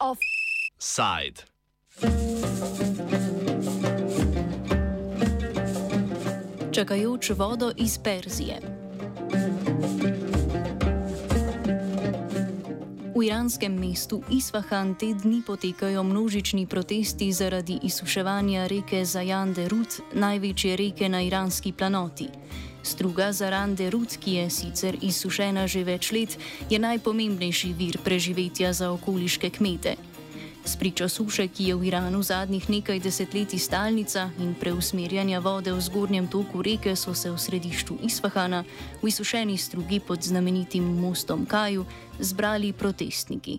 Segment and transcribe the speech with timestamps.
[0.00, 1.44] Offside.
[6.72, 8.79] Čakajoč vodo iz Perzije.
[13.30, 21.08] Iranskem mestu Isfahan te dni potekajo množični protesti zaradi izsuševanja reke Zajande Rud, največje reke
[21.08, 22.26] na iranski planoti.
[22.82, 26.34] Struga Zarande Rud, ki je sicer izsušena že več let,
[26.70, 29.94] je najpomembnejši vir preživetja za okoliške kmete.
[30.70, 36.28] Spričo suše, ki je v Iranu zadnjih nekaj desetletij stalnica in preusmerjanja vode v zgornjem
[36.30, 38.62] toku reke, so se v središču Isfahana,
[39.02, 41.84] v izsušeni strugi pod znamenitim mostom Kaju,
[42.22, 43.58] zbrali protestniki.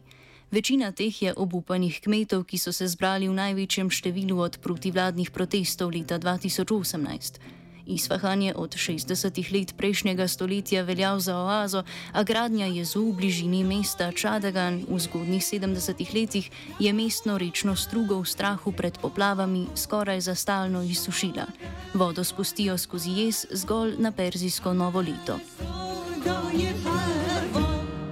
[0.52, 5.92] Večina teh je obupanih kmetov, ki so se zbrali v največjem številu od protivladnih protestov
[5.92, 7.61] leta 2018.
[7.92, 9.54] Isfahan je od 60.
[9.54, 15.44] let prejšnjega stoletja veljal za oazo, a gradnja jezu v bližini mesta Čadagan v zgodnjih
[15.44, 16.00] 70.
[16.16, 21.46] letih je mestno rečno strugo v strahu pred poplavami skoraj za stalno izsušila.
[21.94, 25.40] Vodo spustijo skozi jez zgolj na perzijsko novo leto.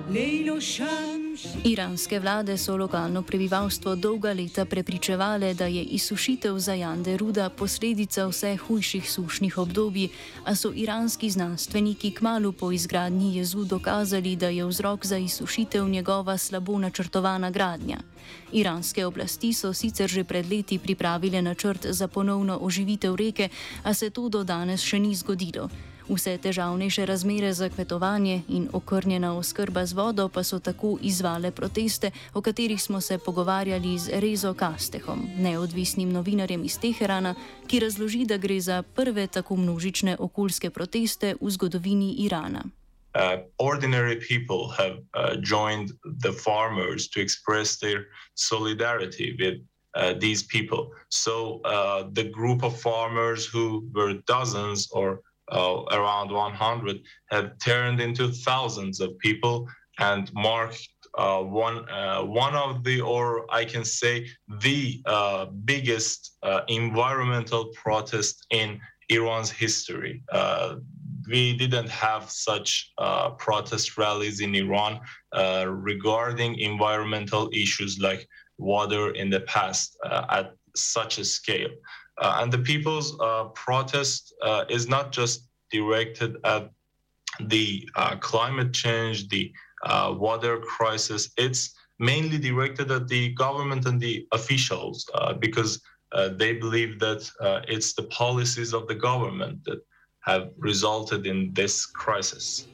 [0.09, 1.18] Lejlo šan.
[1.63, 8.57] Iranske vlade so lokalno prebivalstvo dolga leta prepričevale, da je izsušitev zajande ruda posledica vse
[8.57, 10.09] hujših sušnih obdobij,
[10.45, 16.37] a so iranski znanstveniki kmalo po izgradnji jezu dokazali, da je vzrok za izsušitev njegova
[16.37, 17.97] slabo načrtovana gradnja.
[18.51, 23.49] Iranske oblasti so sicer že pred leti pripravile načrt za ponovno oživitev reke,
[23.83, 25.69] a se to do danes še ni zgodilo.
[26.09, 32.11] Vse težavnejše razmere za kmetovanje in okrnjena oskrba z vodo pa so tako izvale proteste,
[32.33, 37.35] o katerih smo se pogovarjali z Rezo Kastehom, neodvisnim novinarjem iz Teherana,
[37.67, 42.63] ki razloži, da gre za prve tako množične okoljske proteste v zgodovini Irana.
[43.15, 45.89] Uh, ordinary people have uh, joined
[46.23, 48.05] the farmers to express their
[48.35, 49.61] solidarity with
[49.95, 50.91] uh, these people.
[51.09, 55.21] So, uh, the group of farmers who were dozens or
[55.51, 56.99] uh, around 100
[57.31, 59.67] have turned into thousands of people
[59.99, 64.27] and marked uh, one uh, one of the or I can say
[64.61, 70.23] the uh, biggest uh, environmental protest in Iran's history.
[70.31, 70.75] Uh,
[71.27, 72.91] we didn't have such
[73.37, 74.99] protest rallies in Iran
[75.67, 78.27] regarding environmental issues like
[78.57, 79.95] water in the past
[80.29, 81.69] at such a scale.
[82.19, 86.69] Uh, and the people's uh, protest uh, is not just directed at
[87.41, 87.87] the
[88.19, 89.51] climate change, the
[90.09, 91.31] water crisis.
[91.37, 95.09] It's mainly directed at the government and the officials
[95.39, 95.81] because
[96.31, 97.29] they believe that
[97.67, 99.79] it's the policies of the government that
[100.21, 102.67] have resulted in this crisis.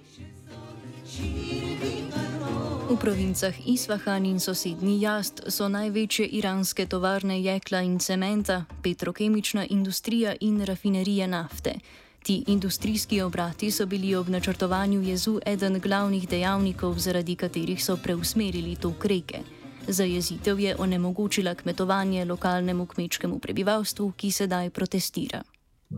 [2.85, 10.35] V provincah Isfahan in sosednji Jast so največje iranske tovarne jekla in cementa, petrokemična industrija
[10.39, 11.73] in rafinerije nafte.
[12.23, 18.75] Ti industrijski obrati so bili ob načrtovanju jezu eden glavnih dejavnikov, zaradi katerih so preusmerili
[18.75, 19.39] tok reke.
[19.87, 25.41] Zajezitev je onemogočila kmetovanje lokalnemu kmečkemu prebivalstvu, ki sedaj protestira.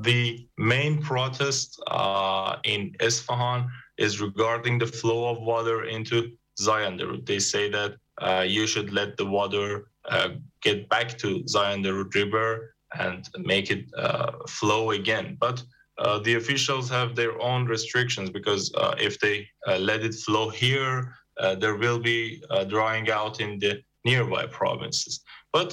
[0.03, 3.67] The main protest uh, in Isfahan
[3.97, 6.23] is regarding the flow of water into
[6.59, 7.25] Zayandarud.
[7.25, 10.29] They say that uh, you should let the water uh,
[10.61, 15.37] get back to Zayandarud River and make it uh, flow again.
[15.39, 15.63] But
[15.97, 20.49] uh, the officials have their own restrictions because uh, if they uh, let it flow
[20.49, 21.13] here,
[21.59, 25.21] there will be drying out in the nearby provinces.
[25.57, 25.71] But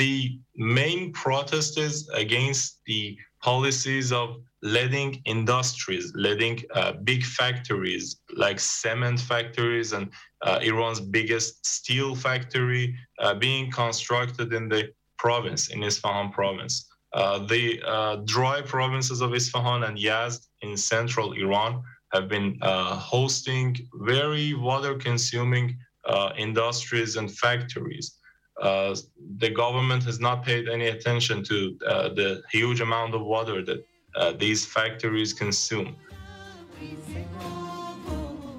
[0.00, 8.58] the main protest is against the policies of letting industries, letting uh, big factories like
[8.58, 10.10] cement factories and
[10.42, 16.88] uh, Iran's biggest steel factory uh, being constructed in the province, in Isfahan province.
[17.12, 21.82] Uh, the uh, dry provinces of Isfahan and Yazd in central Iran
[22.12, 28.17] have been uh, hosting very water consuming uh, industries and factories.
[28.60, 28.94] Uh,
[29.38, 31.54] the government has not paid any attention to
[32.14, 33.84] the huge amount of water that
[34.38, 35.94] these factories consume.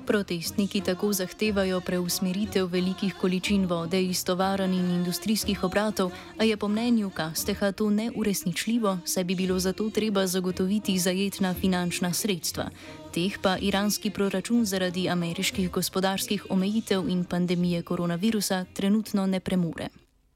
[0.07, 6.68] Protestniki tako zahtevajo preusmeritev velikih količin vode iz tovarn in industrijskih obratov, a je po
[6.68, 12.69] mnenju Kasteha to neuresničljivo, saj bi bilo zato treba zagotoviti zajetna finančna sredstva.
[13.10, 19.88] Teh pa iranski proračun zaradi ameriških gospodarskih omejitev in pandemije koronavirusa trenutno ne premore.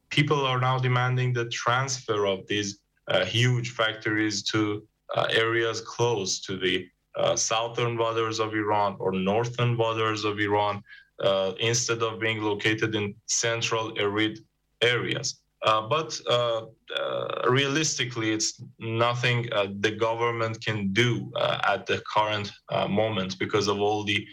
[0.09, 2.77] People are now demanding the transfer of these
[3.07, 4.81] uh, huge factories to
[5.15, 10.81] uh, areas close to the uh, southern waters of Iran or northern waters of Iran
[11.23, 14.39] uh, instead of being located in central arid
[14.81, 15.42] areas.
[15.63, 16.63] Uh, but uh,
[16.99, 19.43] uh, realistically, it's nothing
[19.79, 22.51] the government can do at the current
[22.89, 24.27] moment because of all the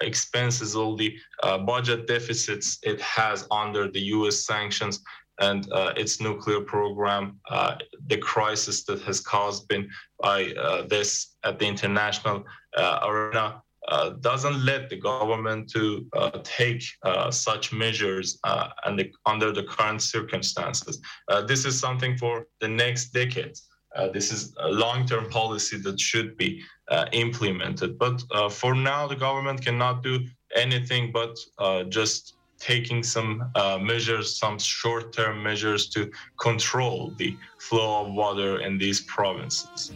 [0.00, 1.16] expenses, all the
[1.64, 5.02] budget deficits it has under the US sanctions
[5.38, 7.76] and uh, its nuclear program, uh,
[8.06, 9.88] the crisis that has caused been
[10.20, 12.44] by uh, this at the international
[13.02, 13.62] arena.
[13.88, 19.52] Uh, doesn't let the government to uh, take uh, such measures uh, and the, under
[19.52, 21.00] the current circumstances.
[21.28, 23.68] Uh, this is something for the next decades.
[24.12, 26.50] this is a long-term policy that should be
[27.12, 27.90] implemented.
[28.04, 28.16] But
[28.60, 30.14] for now, the government cannot do
[30.54, 31.32] anything but
[31.88, 36.10] just taking some uh, measures, some short term measures to
[36.40, 39.92] control the flow of water in these provinces.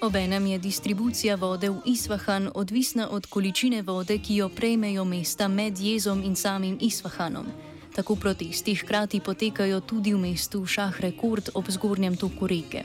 [0.00, 5.78] Obenem je distribucija vode v Isfahan odvisna od količine vode, ki jo prejmejo mesta med
[5.78, 7.46] jezom in samim Isfahanom.
[7.94, 12.82] Tako protesti hkrati potekajo tudi v mestu Šahrekord ob zgornjem toku reke.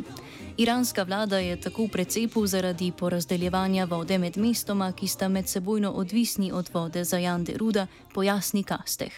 [0.57, 6.51] Iranska vlada je tako v precepu zaradi porazdeljevanja vode med mestoma, ki sta medsebojno odvisni
[6.51, 9.13] od vode za Jande Ruda, pojasni Kasteh.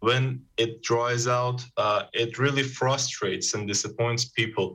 [0.00, 4.74] When it dries out, uh, it really frustrates and disappoints people,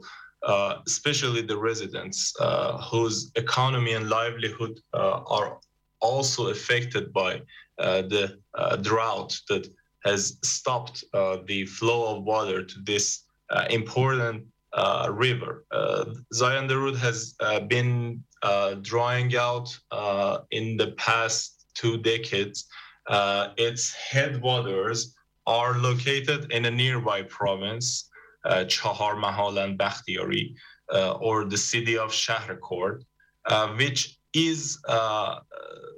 [0.87, 5.59] especially the residents uh, whose economy and livelihood uh, are
[5.99, 7.41] also affected by
[7.79, 9.67] uh, the uh, drought that
[10.03, 15.65] has stopped uh, the flow of water to this uh, important uh, river.
[15.71, 22.67] Uh, Zayandarud has uh, been uh, drying out uh, in the past two decades.
[23.07, 25.15] Uh, its headwaters
[25.47, 28.09] are located in a nearby province,
[28.45, 30.55] Chahar Mahal and Bakhtiari,
[31.19, 33.03] or the city of Shahrekord,
[33.77, 34.79] which is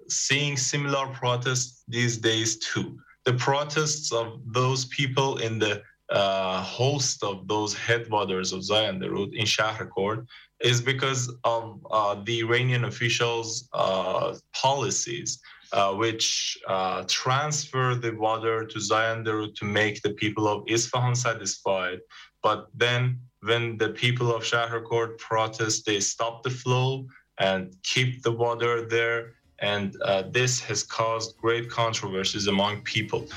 [0.07, 2.97] seeing similar protests these days too.
[3.25, 9.45] The protests of those people in the uh, host of those headwaters of Zayandarud in
[9.45, 10.27] Shahrekord
[10.61, 15.39] is because of uh, the Iranian officials' uh, policies,
[15.71, 21.99] uh, which uh, transfer the water to Zion to make the people of Isfahan satisfied.
[22.43, 27.07] But then, when the people of Shahrekord protest, they stop the flow
[27.39, 29.33] and keep the water there.
[29.59, 33.27] And uh, this has caused great controversies among people.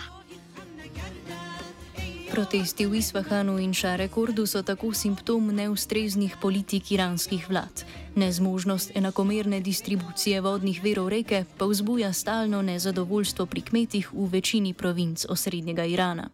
[2.39, 7.83] Protesti v Isfahanu in Šarekordu so tako simptom neustreznih politik iranskih vlad.
[8.15, 15.27] Nezmožnost enakomerne distribucije vodnih verov reke pa vzbuja stalno nezadovoljstvo pri kmetih v večini provinc
[15.29, 16.31] osrednjega Irana.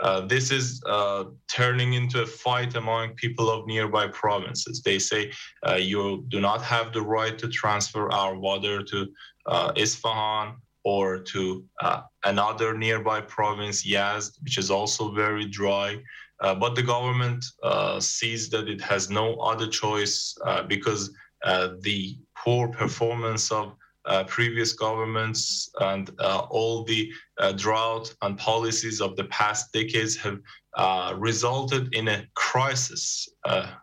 [0.00, 4.80] Uh, this is uh, turning into a fight among people of nearby provinces.
[4.80, 5.30] They say
[5.68, 9.06] uh, you do not have the right to transfer our water to
[9.52, 15.98] uh, Isfahan or to uh, another nearby province, Yazd, which is also very dry.
[16.42, 21.14] Uh, but the government uh, sees that it has no other choice uh, because
[21.44, 23.74] uh, the poor performance of
[24.06, 26.10] uh, previous governments and
[26.50, 27.12] all the
[27.54, 30.40] drought and policies of the past decades have
[31.16, 33.28] resulted in a crisis,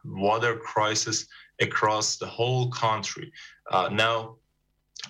[0.04, 1.26] water crisis
[1.62, 3.32] across the whole country.
[3.92, 4.36] now,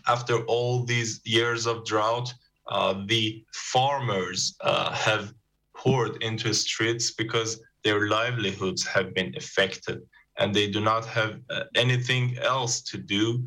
[0.07, 2.33] after all these years of drought,
[2.71, 5.33] uh, the farmers uh, have
[5.75, 10.01] poured into streets because their livelihoods have been affected
[10.37, 13.43] and they do not have uh, anything else to do.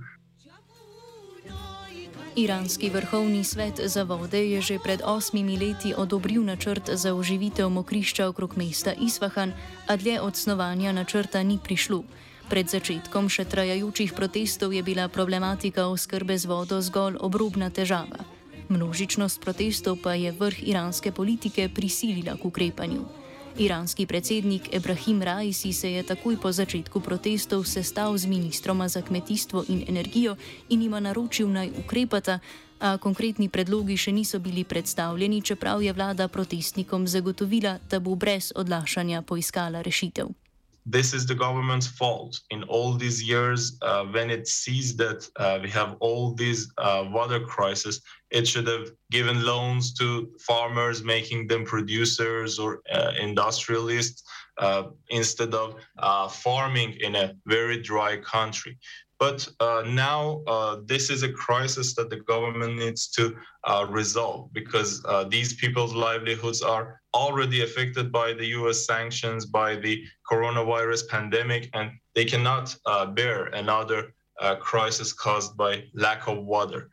[2.37, 8.29] Iranski vrhovni svet za vode je že pred osmimi leti odobril načrt za oživitev mokrišča
[8.29, 9.53] okrog mesta Isfahan,
[9.87, 12.05] a dlje od snovanja načrta ni prišlo.
[12.53, 18.29] Pred začetkom še trajajočih protestov je bila problematika oskrbe z vodo zgolj obrobna težava.
[18.69, 23.09] Množičnost protestov pa je vrh iranske politike prisilila k ukrepanju.
[23.57, 29.65] Iranski predsednik Ebrahim Raisi se je takoj po začetku protestov sestal z ministroma za kmetijstvo
[29.73, 30.37] in energijo
[30.69, 32.37] in jima naročil naj ukrepata,
[32.85, 38.53] a konkretni predlogi še niso bili predstavljeni, čeprav je vlada protestnikom zagotovila, da bo brez
[38.53, 40.42] odlašanja poiskala rešitev.
[40.85, 45.59] This is the government's fault in all these years uh, when it sees that uh,
[45.63, 51.47] we have all these uh, water crisis it should have given loans to farmers making
[51.47, 54.25] them producers or uh, industrialists
[54.59, 58.77] uh, instead of uh, farming in a very dry country
[59.23, 64.53] But uh, now uh, this is a crisis that the government needs to uh, resolve
[64.53, 71.09] because uh, these people's livelihoods are already affected by the US sanctions, by the coronavirus
[71.09, 76.91] pandemic, and they cannot uh, bear another uh, crisis caused by lack of water.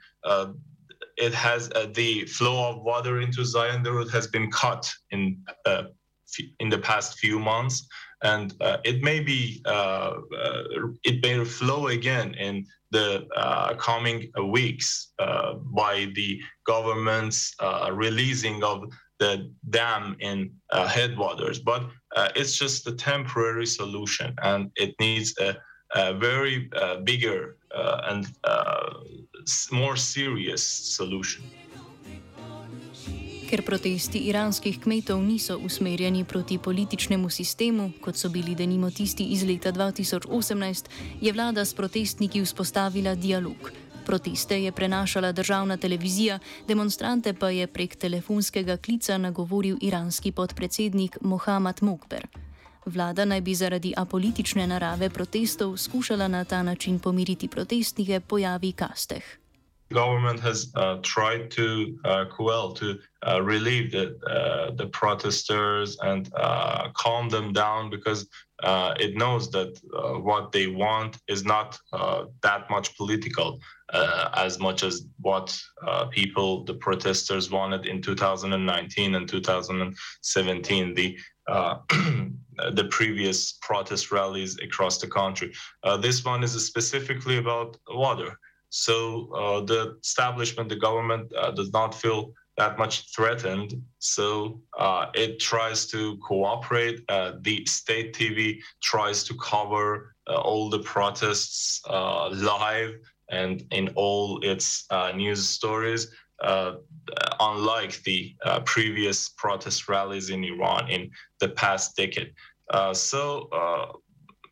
[1.17, 1.61] it has
[1.99, 5.23] the flow of water into Zayandarud has been cut in
[6.59, 7.87] in the past few months
[8.23, 9.69] and uh, it may be uh,
[10.37, 10.63] uh,
[11.03, 17.55] it may flow again in the uh, coming weeks uh, by the government's
[17.91, 18.83] releasing of
[19.19, 21.59] the dam in headwaters.
[21.59, 21.83] But
[22.35, 25.55] it's just a temporary solution and it needs a,
[25.95, 26.69] a very
[27.03, 28.25] bigger and
[29.71, 31.43] more serious solution
[33.49, 39.41] Ker protesti iranskih kmetov niso usmerjeni proti političnemu sistemu, kot so bili denimo tisti iz
[39.43, 40.85] leta 2018,
[41.21, 43.71] je vlada s protestniki vzpostavila dialog.
[44.05, 51.81] Proteste je prenašala državna televizija, demonstrante pa je prek telefonskega klica nagovoril iranski podpredsednik Mohamed
[51.81, 52.27] Mokber.
[52.85, 59.23] Vlada naj bi zaradi apolitične narave protestov skušala na ta način pomiriti protestnike pojavi kasteh.
[59.91, 66.31] Government has uh, tried to uh, quell, to uh, relieve the, uh, the protesters and
[66.35, 68.27] uh, calm them down because
[68.63, 69.79] uh, it knows that
[70.21, 71.79] what they want is not
[72.43, 73.59] that much political
[74.35, 75.57] as much as what
[76.11, 80.93] people, the protesters, wanted in 2019 and 2017.
[80.93, 81.17] The
[82.73, 85.53] the previous protest rallies across the country.
[86.01, 88.37] this one is specifically about water.
[88.69, 93.81] So uh, the establishment, the government uh, does not feel that much threatened.
[93.99, 97.03] So uh, it tries to cooperate.
[97.09, 102.95] Uh, the state TV tries to cover uh, all the protests uh, live
[103.29, 104.85] and in all its
[105.15, 106.11] news stories.
[107.39, 108.35] unlike the
[108.65, 112.33] previous protest rallies in Iran in the past decade.
[112.93, 113.49] so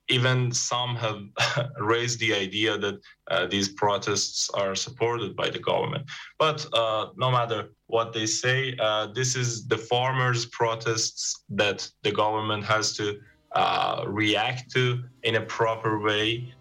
[0.10, 1.22] even some have
[1.80, 3.00] raised the idea that
[3.30, 6.06] uh, these protests are supported by the government.
[6.40, 12.12] But uh, no matter what they say, uh, this is the farmers' protests that the
[12.12, 13.20] government has to
[13.52, 16.54] uh, react to in a proper way.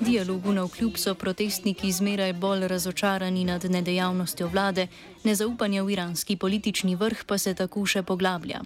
[0.00, 4.86] Dialogu na vkljub so protestniki zmeraj bolj razočarani nad nedejavnostjo vlade,
[5.24, 8.60] nezaupanje v iranski politični vrh pa se tako še poglablja.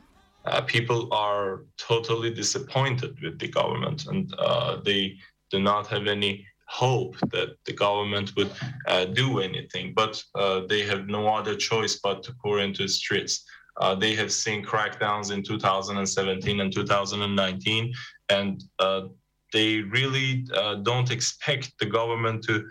[0.47, 5.16] Uh, people are totally disappointed with the government and uh, they
[5.50, 8.50] do not have any hope that the government would
[8.87, 9.92] uh, do anything.
[9.94, 13.44] But uh, they have no other choice but to pour into the streets.
[13.80, 17.92] Uh, they have seen crackdowns in 2017 and 2019,
[18.28, 19.02] and uh,
[19.52, 20.47] they really
[20.82, 22.64] don't expect the government to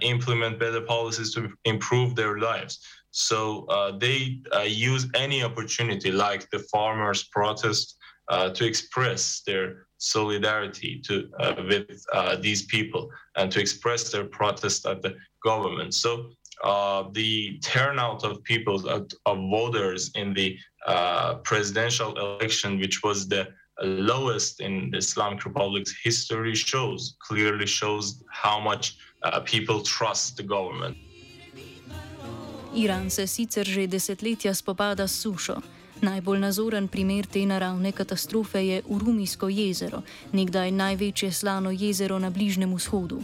[0.00, 2.78] implement better policies to improve their lives.
[3.12, 7.96] So uh, they uh, use any opportunity, like the farmers' protest,
[8.28, 14.24] uh, to express their solidarity to, uh, with uh, these people and to express their
[14.24, 15.14] protest at the
[15.44, 15.92] government.
[15.92, 16.30] So
[16.64, 20.56] uh, the turnout of people, of voters in the
[21.44, 23.48] presidential election, which was the
[23.82, 28.96] lowest in Islamic Republic's history, shows clearly shows how much
[29.44, 30.96] people trust the government.
[32.74, 35.60] Iran se sicer že desetletja spopada s sušo.
[36.00, 40.02] Najbolj nazoren primer te naravne katastrofe je Urumijsko jezero,
[40.32, 43.22] nekdaj največje slano jezero na Bližnjem vzhodu.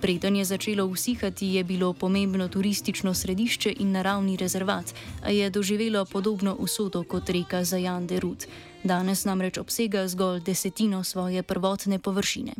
[0.00, 6.04] Preden je začelo usihati, je bilo pomembno turistično središče in naravni rezervat, a je doživelo
[6.04, 8.46] podobno usodo kot reka Zajande Rud.
[8.84, 12.52] Danes namreč obsega zgolj desetino svoje prvotne površine.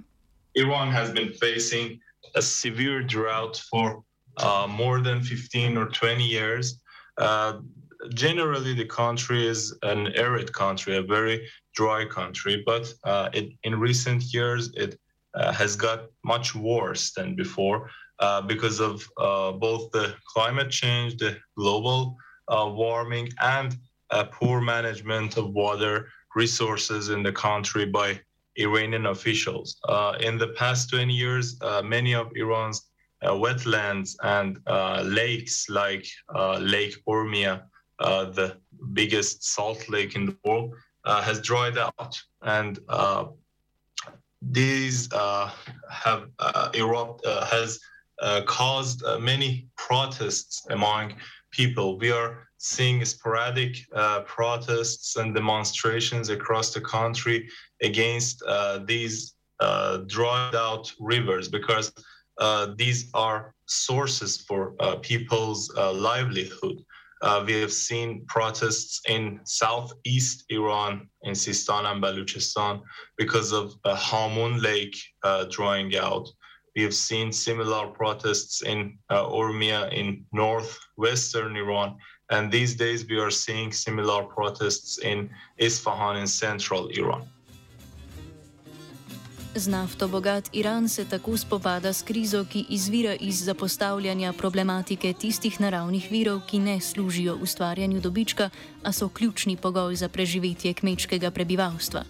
[0.55, 2.01] Iran has been facing
[2.35, 4.03] a severe drought for
[4.41, 6.81] uh, more than 15 or 20 years.
[7.19, 7.61] Uh,
[8.15, 13.79] generally, the country is an arid country, a very dry country, but uh, it, in
[13.79, 14.99] recent years, it
[15.35, 21.17] uh, has got much worse than before uh, because of uh, both the climate change,
[21.17, 22.17] the global
[22.49, 23.77] warming, and
[24.33, 28.19] poor management of water resources in the country by
[28.57, 29.79] Iranian officials.
[30.21, 32.90] in the past 20 years, many of Iran's uh,
[33.23, 37.63] wetlands and uh, lakes like uh, Lake Urmia,
[37.99, 38.57] the
[38.93, 40.75] biggest salt lake in the world,
[41.05, 42.19] has dried out.
[42.43, 42.79] And
[44.43, 46.29] these have
[46.75, 47.81] erupt has
[48.47, 51.15] caused many protests among
[51.51, 51.99] people.
[51.99, 57.49] We are seeing sporadic uh, protests and demonstrations across the country
[57.83, 62.03] against uh, these uh, dried out rivers because uh,
[62.77, 66.85] these are sources for uh, people's uh, livelihood.
[67.23, 72.81] Uh, we have seen protests in southeast Iran, in Sistan and Baluchistan,
[73.19, 74.97] because of a Hamun Lake
[75.51, 76.27] drying out.
[76.77, 79.29] We have seen similar protests in uh,
[79.93, 81.97] in northwestern Iran.
[82.31, 87.29] And these days we are seeing similar protests in Isfahan in central Iran.
[89.55, 95.61] Z nafto bogat Iran se tako spopada s krizo, ki izvira iz zapostavljanja problematike tistih
[95.61, 98.51] naravnih virov, ki ne služijo ustvarjanju dobička,
[98.83, 102.05] a so ključni pogoj za preživetje kmečkega prebivalstva.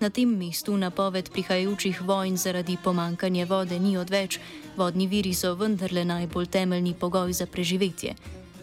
[0.00, 4.38] Na tem mestu napoved prihajajočih vojn zaradi pomankanja vode ni odveč,
[4.76, 8.14] vodni viri so vendarle najbolj temeljni pogoj za preživetje.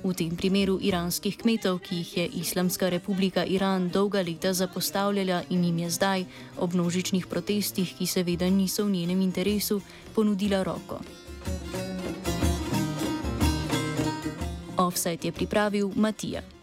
[0.03, 5.63] V tem primeru iranskih kmetov, ki jih je Islamska republika Iran dolga leta zapostavljala in
[5.63, 6.25] jim je zdaj,
[6.59, 9.79] ob množičnih protestih, ki seveda niso v njenem interesu,
[10.15, 10.99] ponudila roko.
[14.77, 16.62] Offside je pripravil Matija.